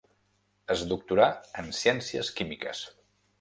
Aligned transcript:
Es 0.75 0.79
doctorà 0.93 1.27
en 1.65 1.69
Ciències 1.81 2.33
Químiques. 2.41 2.83